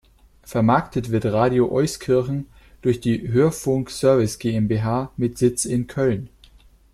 Vermarktet 0.41 1.11
wird 1.11 1.25
Radio 1.27 1.69
Euskirchen 1.71 2.47
durch 2.81 3.01
die 3.01 3.27
"Hörfunk 3.27 3.91
Service 3.91 4.39
GmbH" 4.39 5.11
mit 5.15 5.37
Sitz 5.37 5.63
in 5.63 5.85
Köln. 5.85 6.29